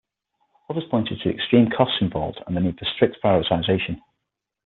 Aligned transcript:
Others 0.67 0.85
pointed 0.89 1.19
to 1.19 1.29
the 1.29 1.35
extreme 1.35 1.69
costs 1.69 2.01
involved 2.01 2.41
and 2.47 2.57
the 2.57 2.61
need 2.61 2.79
for 2.79 2.85
strict 2.85 3.21
prioritisation. 3.23 4.01